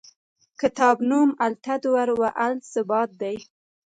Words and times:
کتاب 0.59 0.97
نوم 1.09 1.29
التطور 1.45 2.07
و 2.19 2.21
الثبات 2.47 3.09
دی. 3.21 3.35